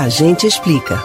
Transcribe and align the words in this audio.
A 0.00 0.08
gente 0.08 0.46
explica. 0.46 0.98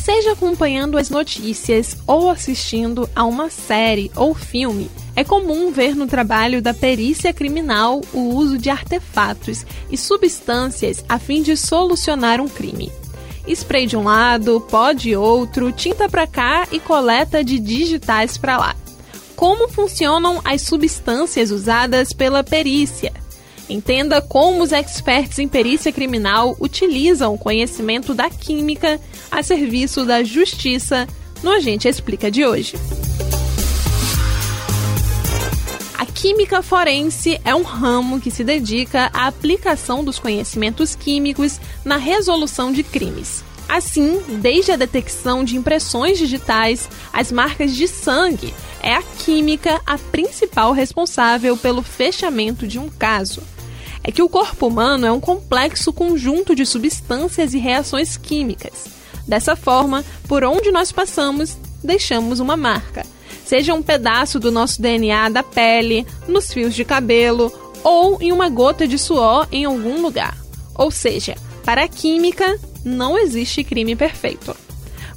Seja 0.00 0.30
acompanhando 0.30 0.96
as 0.96 1.10
notícias 1.10 1.96
ou 2.06 2.30
assistindo 2.30 3.10
a 3.16 3.24
uma 3.24 3.50
série 3.50 4.12
ou 4.14 4.32
filme, 4.32 4.88
é 5.16 5.24
comum 5.24 5.72
ver 5.72 5.96
no 5.96 6.06
trabalho 6.06 6.62
da 6.62 6.72
perícia 6.72 7.32
criminal 7.32 8.00
o 8.14 8.32
uso 8.36 8.58
de 8.58 8.70
artefatos 8.70 9.66
e 9.90 9.96
substâncias 9.96 11.04
a 11.08 11.18
fim 11.18 11.42
de 11.42 11.56
solucionar 11.56 12.40
um 12.40 12.48
crime. 12.48 12.92
Spray 13.48 13.86
de 13.86 13.96
um 13.96 14.04
lado, 14.04 14.60
pó 14.70 14.92
de 14.92 15.16
outro, 15.16 15.72
tinta 15.72 16.08
para 16.08 16.28
cá 16.28 16.68
e 16.70 16.78
coleta 16.78 17.42
de 17.42 17.58
digitais 17.58 18.38
para 18.38 18.56
lá. 18.56 18.76
Como 19.34 19.68
funcionam 19.68 20.40
as 20.44 20.62
substâncias 20.62 21.50
usadas 21.50 22.12
pela 22.12 22.44
perícia? 22.44 23.12
Entenda 23.70 24.20
como 24.20 24.64
os 24.64 24.72
experts 24.72 25.38
em 25.38 25.46
perícia 25.46 25.92
criminal 25.92 26.56
utilizam 26.58 27.32
o 27.32 27.38
conhecimento 27.38 28.12
da 28.12 28.28
química 28.28 29.00
a 29.30 29.44
serviço 29.44 30.04
da 30.04 30.24
justiça 30.24 31.06
no 31.40 31.52
Agente 31.52 31.86
Explica 31.86 32.32
de 32.32 32.44
hoje. 32.44 32.74
A 35.96 36.04
química 36.04 36.62
forense 36.62 37.40
é 37.44 37.54
um 37.54 37.62
ramo 37.62 38.20
que 38.20 38.28
se 38.28 38.42
dedica 38.42 39.08
à 39.14 39.28
aplicação 39.28 40.02
dos 40.02 40.18
conhecimentos 40.18 40.96
químicos 40.96 41.60
na 41.84 41.96
resolução 41.96 42.72
de 42.72 42.82
crimes. 42.82 43.44
Assim, 43.68 44.20
desde 44.40 44.72
a 44.72 44.76
detecção 44.76 45.44
de 45.44 45.56
impressões 45.56 46.18
digitais, 46.18 46.88
as 47.12 47.30
marcas 47.30 47.76
de 47.76 47.86
sangue, 47.86 48.52
é 48.82 48.96
a 48.96 49.02
química 49.02 49.80
a 49.86 49.96
principal 49.96 50.72
responsável 50.72 51.56
pelo 51.56 51.84
fechamento 51.84 52.66
de 52.66 52.76
um 52.76 52.88
caso 52.88 53.40
é 54.02 54.10
que 54.10 54.22
o 54.22 54.28
corpo 54.28 54.66
humano 54.66 55.06
é 55.06 55.12
um 55.12 55.20
complexo 55.20 55.92
conjunto 55.92 56.54
de 56.54 56.64
substâncias 56.64 57.54
e 57.54 57.58
reações 57.58 58.16
químicas. 58.16 58.86
Dessa 59.26 59.54
forma, 59.54 60.04
por 60.26 60.42
onde 60.44 60.70
nós 60.72 60.90
passamos, 60.90 61.56
deixamos 61.82 62.40
uma 62.40 62.56
marca. 62.56 63.04
Seja 63.44 63.74
um 63.74 63.82
pedaço 63.82 64.38
do 64.38 64.50
nosso 64.50 64.80
DNA 64.80 65.28
da 65.28 65.42
pele, 65.42 66.06
nos 66.26 66.52
fios 66.52 66.74
de 66.74 66.84
cabelo 66.84 67.52
ou 67.82 68.20
em 68.20 68.32
uma 68.32 68.48
gota 68.48 68.86
de 68.86 68.98
suor 68.98 69.48
em 69.50 69.64
algum 69.64 70.00
lugar. 70.02 70.36
Ou 70.74 70.90
seja, 70.90 71.36
para 71.64 71.84
a 71.84 71.88
química, 71.88 72.58
não 72.84 73.18
existe 73.18 73.64
crime 73.64 73.94
perfeito. 73.94 74.56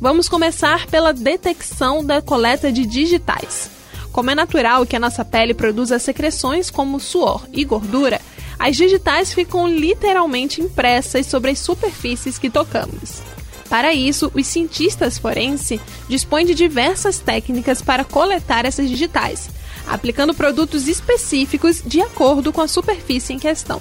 Vamos 0.00 0.28
começar 0.28 0.86
pela 0.86 1.12
detecção 1.12 2.04
da 2.04 2.22
coleta 2.22 2.72
de 2.72 2.86
digitais. 2.86 3.70
Como 4.12 4.30
é 4.30 4.34
natural 4.34 4.86
que 4.86 4.96
a 4.96 5.00
nossa 5.00 5.24
pele 5.24 5.54
produza 5.54 5.98
secreções 5.98 6.70
como 6.70 6.98
suor 6.98 7.46
e 7.52 7.64
gordura, 7.64 8.20
as 8.60 8.76
digitais 8.76 9.32
ficam 9.32 9.66
literalmente 9.66 10.60
impressas 10.60 11.24
sobre 11.24 11.50
as 11.50 11.58
superfícies 11.58 12.38
que 12.38 12.50
tocamos. 12.50 13.22
Para 13.70 13.94
isso, 13.94 14.30
os 14.34 14.46
cientistas 14.46 15.16
forenses 15.16 15.80
dispõem 16.06 16.44
de 16.44 16.54
diversas 16.54 17.18
técnicas 17.18 17.80
para 17.80 18.04
coletar 18.04 18.66
essas 18.66 18.90
digitais, 18.90 19.48
aplicando 19.86 20.34
produtos 20.34 20.88
específicos 20.88 21.82
de 21.82 22.02
acordo 22.02 22.52
com 22.52 22.60
a 22.60 22.68
superfície 22.68 23.32
em 23.32 23.38
questão. 23.38 23.80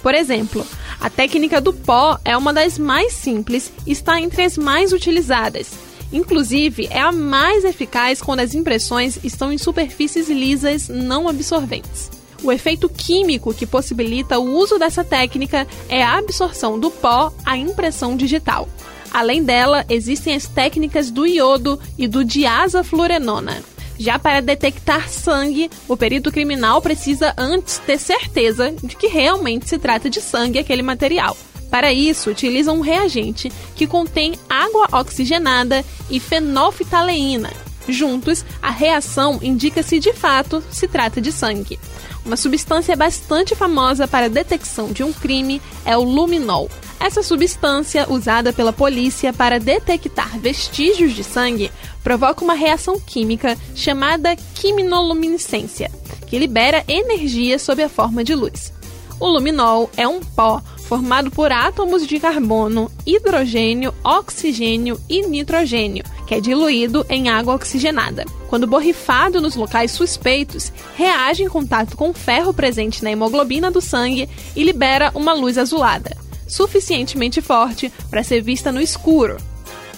Por 0.00 0.14
exemplo, 0.14 0.64
a 1.00 1.10
técnica 1.10 1.60
do 1.60 1.72
pó 1.72 2.16
é 2.24 2.36
uma 2.36 2.52
das 2.52 2.78
mais 2.78 3.14
simples 3.14 3.72
e 3.84 3.90
está 3.90 4.20
entre 4.20 4.42
as 4.44 4.56
mais 4.56 4.92
utilizadas. 4.92 5.70
Inclusive, 6.12 6.86
é 6.92 7.00
a 7.00 7.10
mais 7.10 7.64
eficaz 7.64 8.22
quando 8.22 8.40
as 8.40 8.54
impressões 8.54 9.18
estão 9.24 9.52
em 9.52 9.58
superfícies 9.58 10.28
lisas 10.28 10.88
não 10.88 11.28
absorventes. 11.28 12.21
O 12.42 12.50
efeito 12.50 12.88
químico 12.88 13.54
que 13.54 13.66
possibilita 13.66 14.38
o 14.38 14.56
uso 14.56 14.78
dessa 14.78 15.04
técnica 15.04 15.66
é 15.88 16.02
a 16.02 16.18
absorção 16.18 16.78
do 16.78 16.90
pó 16.90 17.32
à 17.44 17.56
impressão 17.56 18.16
digital. 18.16 18.68
Além 19.12 19.44
dela, 19.44 19.84
existem 19.88 20.34
as 20.34 20.46
técnicas 20.46 21.10
do 21.10 21.26
iodo 21.26 21.78
e 21.96 22.08
do 22.08 22.24
diazafluorenona. 22.24 23.62
Já 23.98 24.18
para 24.18 24.40
detectar 24.40 25.08
sangue, 25.08 25.70
o 25.86 25.96
perito 25.96 26.32
criminal 26.32 26.82
precisa 26.82 27.32
antes 27.36 27.78
ter 27.78 27.98
certeza 27.98 28.74
de 28.82 28.96
que 28.96 29.06
realmente 29.06 29.68
se 29.68 29.78
trata 29.78 30.10
de 30.10 30.20
sangue 30.20 30.58
aquele 30.58 30.82
material. 30.82 31.36
Para 31.70 31.92
isso, 31.92 32.30
utiliza 32.30 32.72
um 32.72 32.80
reagente 32.80 33.52
que 33.76 33.86
contém 33.86 34.34
água 34.48 34.88
oxigenada 35.00 35.84
e 36.10 36.18
fenolftaleína. 36.18 37.50
Juntos, 37.88 38.44
a 38.60 38.70
reação 38.70 39.38
indica 39.42 39.82
se 39.82 39.98
de 39.98 40.12
fato 40.12 40.62
se 40.70 40.86
trata 40.86 41.20
de 41.20 41.32
sangue. 41.32 41.78
Uma 42.24 42.36
substância 42.36 42.94
bastante 42.94 43.54
famosa 43.54 44.06
para 44.06 44.26
a 44.26 44.28
detecção 44.28 44.92
de 44.92 45.02
um 45.02 45.12
crime 45.12 45.60
é 45.84 45.96
o 45.96 46.04
luminol. 46.04 46.70
Essa 47.00 47.22
substância, 47.22 48.06
usada 48.08 48.52
pela 48.52 48.72
polícia 48.72 49.32
para 49.32 49.58
detectar 49.58 50.38
vestígios 50.38 51.14
de 51.14 51.24
sangue, 51.24 51.72
provoca 52.04 52.44
uma 52.44 52.54
reação 52.54 53.00
química 53.00 53.58
chamada 53.74 54.36
quiminoluminescência, 54.54 55.90
que 56.28 56.38
libera 56.38 56.84
energia 56.86 57.58
sob 57.58 57.82
a 57.82 57.88
forma 57.88 58.22
de 58.22 58.36
luz. 58.36 58.72
O 59.18 59.28
luminol 59.28 59.90
é 59.96 60.06
um 60.06 60.20
pó 60.20 60.62
formado 60.86 61.30
por 61.30 61.50
átomos 61.50 62.06
de 62.06 62.20
carbono, 62.20 62.90
hidrogênio, 63.06 63.94
oxigênio 64.04 65.00
e 65.08 65.26
nitrogênio, 65.26 66.04
que 66.32 66.36
é 66.36 66.40
diluído 66.40 67.04
em 67.10 67.28
água 67.28 67.54
oxigenada. 67.54 68.24
Quando 68.48 68.66
borrifado 68.66 69.38
nos 69.38 69.54
locais 69.54 69.90
suspeitos, 69.90 70.72
reage 70.96 71.42
em 71.42 71.48
contato 71.48 71.94
com 71.94 72.08
o 72.08 72.14
ferro 72.14 72.54
presente 72.54 73.04
na 73.04 73.10
hemoglobina 73.10 73.70
do 73.70 73.82
sangue 73.82 74.26
e 74.56 74.64
libera 74.64 75.12
uma 75.14 75.34
luz 75.34 75.58
azulada, 75.58 76.16
suficientemente 76.48 77.42
forte 77.42 77.92
para 78.08 78.22
ser 78.22 78.40
vista 78.40 78.72
no 78.72 78.80
escuro. 78.80 79.36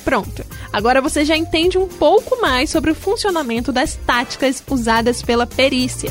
Pronto, 0.04 0.44
agora 0.72 1.00
você 1.00 1.24
já 1.24 1.36
entende 1.36 1.78
um 1.78 1.86
pouco 1.86 2.40
mais 2.40 2.68
sobre 2.68 2.90
o 2.90 2.96
funcionamento 2.96 3.70
das 3.70 3.94
táticas 3.94 4.60
usadas 4.68 5.22
pela 5.22 5.46
perícia. 5.46 6.10